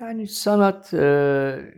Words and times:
Yani 0.00 0.26
sanat, 0.28 0.92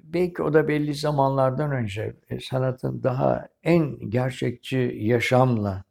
belki 0.05 0.43
o 0.43 0.53
da 0.53 0.69
belli 0.69 0.95
zamanlardan 0.95 1.73
önce, 1.73 2.15
eee, 2.31 2.39
sanatın 2.41 3.03
daha 3.03 3.49
en 3.63 4.11
gerçekçi 4.11 4.97
yaşamla, 5.01 5.85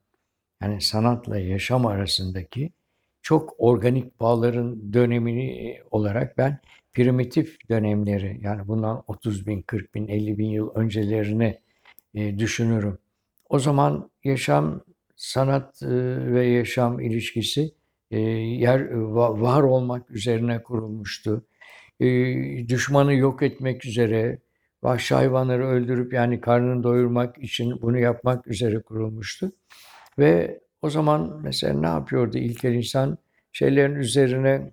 yani 0.64 0.82
sanatla 0.82 1.40
yaşam 1.40 1.86
arasındaki 1.86 2.72
çok 3.22 3.56
organik 3.60 4.20
bağların 4.20 4.94
dönemini 4.94 5.80
olarak 5.92 6.38
ben 6.40 6.60
primitif 6.94 7.70
dönemleri, 7.70 8.40
yani 8.44 8.68
bundan 8.68 9.04
30.000, 9.08 9.62
40.000, 9.62 10.08
50.000 10.08 10.48
yıl 10.50 10.72
öncelerini, 10.76 11.60
eee, 12.14 12.40
düşünürüm. 12.40 12.98
O 13.50 13.60
zaman 13.60 14.12
yaşam, 14.24 14.82
sanat, 15.16 15.84
ve 16.34 16.46
yaşam 16.48 17.00
ilişkisi, 17.00 17.72
yer 18.12 18.92
va 18.96 19.42
var 19.42 19.64
olmak 19.64 20.12
üzerine 20.12 20.64
kurulmuştu. 20.64 21.46
Düşmanı 22.68 23.14
yok 23.14 23.44
etmek 23.44 23.86
üzere, 23.86 24.40
vahşi 24.84 25.16
hayvanları 25.16 25.68
öldürüp, 25.68 26.14
yani 26.14 26.42
karnını 26.42 26.84
doyurmak 26.84 27.38
için 27.38 27.82
bunu 27.82 27.98
yapmak 28.00 28.48
üzere 28.48 28.82
kurulmuştu 28.82 29.52
ve 30.20 30.60
o 30.82 30.90
zaman 30.90 31.40
mesela 31.44 31.80
ne 31.80 31.88
yapıyordu 31.88 32.38
ilkel 32.38 32.74
insan? 32.74 33.18
Şeylerin 33.52 33.96
üzerine, 33.96 34.72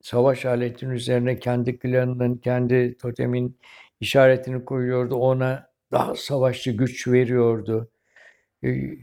savaş 0.00 0.46
aletinin 0.46 0.90
üzerine 0.90 1.38
kendi 1.38 1.78
klanının, 1.78 2.36
kendi 2.36 2.96
totemin 2.98 3.58
işaretini 4.00 4.64
koyuyordu. 4.64 5.14
Ona 5.14 5.68
daha 5.92 6.14
savaşçı 6.14 6.70
güç 6.70 7.08
veriyordu. 7.08 7.90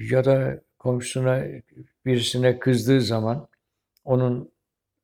Ya 0.09 0.25
da 0.25 0.61
komşusuna, 0.79 1.43
birisine 2.05 2.59
kızdığı 2.59 3.01
zaman 3.01 3.47
onun 4.03 4.51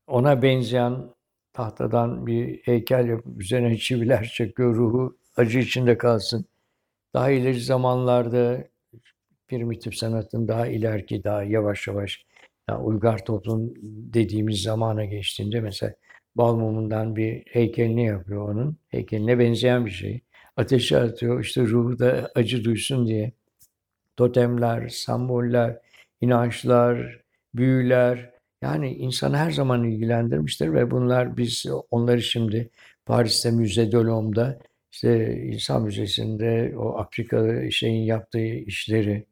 ona 0.07 0.41
benzeyen 0.41 0.98
tahtadan 1.53 2.27
bir 2.27 2.61
heykel 2.63 3.07
yapıp 3.07 3.41
üzerine 3.41 3.77
çiviler 3.77 4.33
çakıyor, 4.35 4.75
ruhu 4.75 5.17
acı 5.37 5.59
içinde 5.59 5.97
kalsın. 5.97 6.45
Daha 7.13 7.31
ileri 7.31 7.59
zamanlarda 7.59 8.67
primitif 9.48 9.95
sanatın 9.95 10.48
daha 10.48 10.67
ileriki, 10.67 11.23
daha 11.23 11.43
yavaş 11.43 11.87
yavaş, 11.87 12.26
daha 12.70 12.81
uygar 12.81 13.26
toplum 13.26 13.73
dediğimiz 14.13 14.61
zamana 14.61 15.05
geçtiğinde 15.05 15.61
mesela 15.61 15.93
bal 16.35 16.55
mumundan 16.55 17.15
bir 17.15 17.43
heykelini 17.48 18.05
yapıyor 18.05 18.49
onun. 18.49 18.77
Heykeline 18.87 19.39
benzeyen 19.39 19.85
bir 19.85 19.91
şey. 19.91 20.21
Ateşe 20.57 20.98
atıyor, 20.98 21.43
işte 21.43 21.61
ruhu 21.61 21.99
da 21.99 22.31
acı 22.35 22.63
duysun 22.63 23.07
diye. 23.07 23.31
Totemler, 24.17 24.87
semboller, 24.89 25.79
inançlar, 26.21 27.21
büyüler, 27.55 28.31
yani 28.62 28.93
insanı 28.93 29.37
her 29.37 29.51
zaman 29.51 29.84
ilgilendirmiştir 29.84 30.73
ve 30.73 30.91
bunlar 30.91 31.37
biz 31.37 31.65
onları 31.91 32.21
şimdi 32.21 32.70
Paris'te 33.05 33.49
Musée 33.49 33.91
de 33.91 33.98
l'Hommes'da, 33.98 34.59
işte 34.91 35.41
İnsan 35.43 35.84
Müzesi'nde 35.84 36.73
o 36.77 36.98
Afrikalı 36.98 37.71
şeyin 37.71 38.04
yaptığı 38.04 38.45
işleri, 38.48 39.26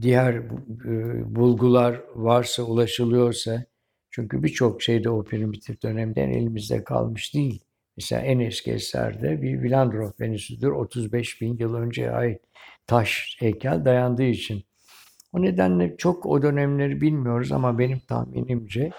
diğer, 0.00 0.34
eee, 0.34 1.24
bulgular 1.36 2.00
varsa, 2.14 2.62
ulaşılıyorsa 2.62 3.64
çünkü 4.10 4.42
birçok 4.42 4.82
şey 4.82 5.04
de 5.04 5.10
o 5.10 5.24
primitif 5.24 5.82
dönemden 5.82 6.30
elimizde 6.30 6.84
kalmış 6.84 7.34
değil. 7.34 7.60
Mesela 7.96 8.22
en 8.22 8.38
eski 8.38 8.72
eser 8.72 9.22
de 9.22 9.42
bir 9.42 9.52
Willandröf 9.52 10.20
Venüsü'dür. 10.20 10.68
35.000 10.70 11.58
yıl 11.62 11.74
önceye 11.74 12.10
ait 12.10 12.40
taş 12.86 13.36
heykel 13.38 13.84
dayandığı 13.84 14.22
için. 14.22 14.64
O 15.32 15.42
nedenle 15.42 15.96
çok 15.96 16.26
o 16.26 16.42
dönemleri 16.42 17.00
bilmiyoruz 17.00 17.52
ama 17.52 17.78
benim 17.78 17.98
tahminimce, 18.00 18.90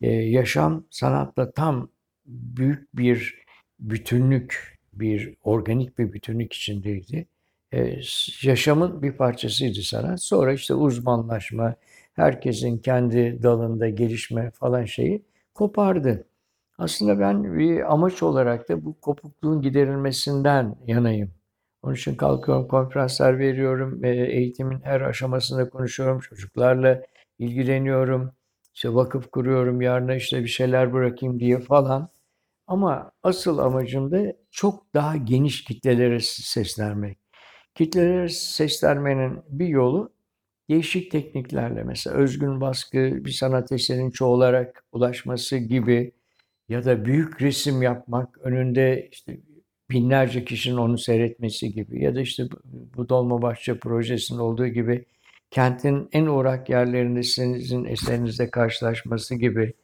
eee, 0.00 0.10
yaşam 0.30 0.84
sanatla 0.90 1.50
tam 1.52 1.88
büyük 2.26 2.96
bir 2.96 3.44
bütünlük, 3.80 4.78
bir 4.92 5.34
organik 5.42 5.98
bir 5.98 6.12
bütünlük 6.12 6.52
içindeydi. 6.52 7.26
S 8.02 8.48
yaşamın 8.48 9.02
bir 9.02 9.12
parçasıydı 9.12 9.80
sanat. 9.82 10.22
Sonra 10.22 10.52
işte 10.52 10.74
uzmanlaşma, 10.74 11.74
herkesin 12.14 12.78
kendi 12.78 13.42
dalında 13.42 13.88
gelişme 13.88 14.50
falan 14.50 14.84
şeyi 14.84 15.22
kopardı. 15.54 16.24
Aslında 16.78 17.20
ben 17.20 17.58
bir 17.58 17.92
amaç 17.92 18.22
olarak 18.22 18.68
da 18.68 18.84
bu 18.84 19.00
kopukluğun 19.00 19.62
giderilmesinden 19.62 20.76
yanayım. 20.86 21.30
Onun 21.82 21.94
için 21.94 22.14
kalkıyorum, 22.16 22.68
konferanslar 22.68 23.38
veriyorum, 23.38 24.04
eee, 24.04 24.10
eğitimin 24.30 24.80
her 24.84 25.00
aşamasında 25.00 25.70
konuşuyorum, 25.70 26.20
çocuklarla 26.20 27.02
ilgileniyorum, 27.38 28.32
işte 28.74 28.94
vakıf 28.94 29.30
kuruyorum, 29.30 29.80
yarına 29.82 30.14
işte 30.14 30.42
bir 30.42 30.48
şeyler 30.48 30.92
bırakayım 30.92 31.40
diye 31.40 31.60
falan. 31.60 32.08
Ama 32.66 33.12
asıl 33.22 33.58
amacım 33.58 34.10
da 34.12 34.34
çok 34.50 34.94
daha 34.94 35.16
geniş 35.16 35.64
kitlelere 35.64 36.20
seslenmek. 36.20 37.18
Kitlelere 37.74 38.28
seslenmenin 38.28 39.42
bir 39.48 39.66
yolu 39.68 40.12
değişik 40.70 41.10
tekniklerle 41.12 41.82
mesela 41.84 42.16
özgün 42.16 42.60
baskı, 42.60 42.98
bir 43.24 43.30
sanat 43.30 43.72
eserinin 43.72 44.10
çoğalarak 44.10 44.84
ulaşması 44.92 45.56
gibi 45.58 46.12
ya 46.68 46.84
da 46.84 47.04
büyük 47.04 47.42
resim 47.42 47.82
yapmak, 47.82 48.38
önünde 48.38 49.08
işte 49.12 49.40
binlerce 49.92 50.44
kişinin 50.44 50.76
onu 50.76 50.98
seyretmesi 50.98 51.72
gibi 51.72 52.02
ya 52.04 52.14
da 52.14 52.20
işte 52.20 52.44
bu 52.96 53.08
Dolmabahçe 53.08 53.78
projesinde 53.78 54.42
olduğu 54.42 54.66
gibi 54.68 55.04
kentin 55.50 56.08
en 56.12 56.26
uğrak 56.26 56.70
yerlerinde 56.70 57.22
sizin 57.22 57.84
eserinizle 57.84 58.50
karşılaşması 58.50 59.34
gibi 59.34 59.74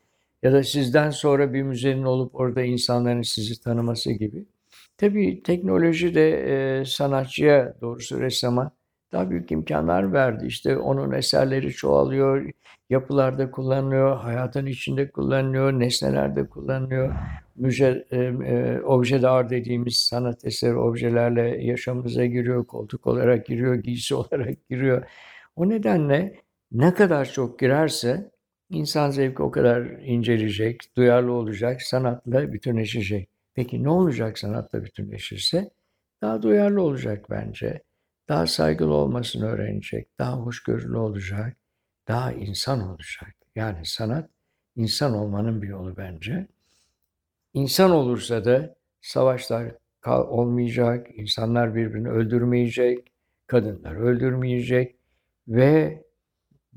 ya 0.43 0.53
da 0.53 0.63
sizden 0.65 1.11
sonra 1.11 1.53
bir 1.53 1.63
müzenin 1.63 2.03
olup 2.05 2.35
orada 2.35 2.63
insanların 2.63 3.23
sizi 3.23 3.61
tanıması 3.61 4.13
gibi. 4.13 4.47
Tabii 4.99 5.43
teknoloji 5.43 6.15
de, 6.15 6.31
eee, 6.31 6.85
sanatçıya, 6.85 7.75
doğrusu 7.81 8.21
ressama 8.21 8.73
daha 9.13 9.31
büyük 9.31 9.53
imkânlar 9.53 10.13
verdi. 10.13 10.47
İşte 10.47 10.77
onun 10.77 11.13
eserleri 11.13 11.71
çoğalıyor, 11.73 12.51
yapılarda 12.91 13.51
kullanılıyor, 13.51 14.17
hayatın 14.17 14.67
içinde 14.67 15.11
kullanılıyor, 15.11 15.73
nesnelerde 15.73 16.49
kullanılıyor. 16.49 17.15
Müje 17.57 18.07
emm, 18.11 18.43
eee, 18.43 18.81
obje 18.85 19.23
d'art 19.23 19.51
dediğimiz 19.51 19.97
sanat 19.97 20.45
eseri 20.45 20.77
objelerle 20.77 21.65
yaşamımıza 21.65 22.27
giriyor, 22.27 22.67
koltuk 22.67 23.07
olarak 23.07 23.47
giriyor, 23.47 23.75
giysi 23.75 24.15
olarak 24.15 24.69
giriyor. 24.71 25.03
O 25.57 25.69
nedenle 25.69 26.35
ne 26.73 26.95
kadar 26.95 27.25
çok 27.33 27.59
girerse 27.59 28.31
insan 28.71 29.11
zevki 29.11 29.43
o 29.43 29.51
kadar 29.51 29.83
inceleyecek, 29.87 30.81
duyarlı 30.97 31.33
olacak, 31.33 31.83
sanatla 31.83 32.53
bütünleşecek. 32.53 33.29
Peki 33.55 33.85
ne 33.85 33.89
olacak 33.91 34.39
sanatla 34.39 34.85
bütünleşirse? 34.85 35.71
Daha 36.23 36.43
duyarlı 36.43 36.83
olacak 36.83 37.27
bence, 37.31 37.83
daha 38.29 38.47
saygılı 38.47 38.95
olmasını 38.95 39.47
öğrenecek, 39.47 40.19
daha 40.19 40.33
hoşgörülü 40.33 40.97
olacak, 40.97 41.57
daha 42.09 42.33
insan 42.33 42.89
olacak. 42.89 43.35
Yani 43.57 43.87
sanat 43.87 44.31
insan 44.77 45.15
olmanın 45.15 45.63
bir 45.63 45.69
yolu 45.69 45.97
bence. 45.97 46.49
İnsan 47.55 47.91
olursa 47.91 48.45
da 48.45 48.75
savaşlar 49.01 49.75
olmayacak, 50.07 51.07
insanlar 51.15 51.75
birbirini 51.75 52.09
öldürmeyecek, 52.09 53.13
kadınlar 53.47 53.95
öldürmeyecek 53.95 54.97
ve 55.49 56.03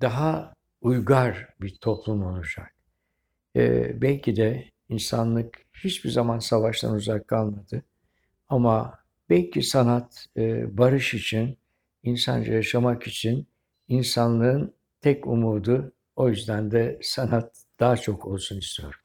daha 0.01 0.53
uygar 0.81 1.49
bir 1.61 1.75
toplum 1.77 2.23
olacak. 2.25 2.75
Eee, 3.55 3.97
belki 4.01 4.35
de 4.35 4.65
insanlık 4.89 5.59
hiçbir 5.73 6.09
zaman 6.11 6.39
savaştan 6.39 6.95
uzak 6.95 7.29
kalmadı 7.29 7.83
ama 8.49 8.99
belki 9.31 9.63
sanat, 9.63 10.27
eee, 10.37 10.67
barış 10.71 11.15
için, 11.15 11.59
insanca 12.03 12.53
yaşamak 12.53 13.07
için 13.07 13.47
insanlığın 13.89 14.75
tek 15.01 15.27
umudu. 15.27 15.93
O 16.17 16.29
yüzden 16.29 16.71
de 16.71 16.99
sanat 17.03 17.65
daha 17.81 17.97
çok 17.97 18.27
olsun 18.27 18.59
istiyorum. 18.59 19.01